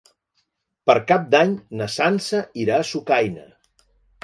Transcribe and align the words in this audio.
Per 0.89 0.95
Cap 1.11 1.27
d'Any 1.35 1.53
na 1.83 1.89
Sança 1.97 2.41
irà 2.65 2.81
a 2.81 2.89
Sucaina. 2.95 3.49